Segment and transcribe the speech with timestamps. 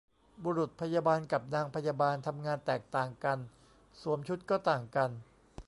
[0.43, 3.39] บุรุษพยาบาล กับนางพยาบาล ทำงานแตกต่างกัน
[4.01, 5.09] สวมชุดก็ต่างกัน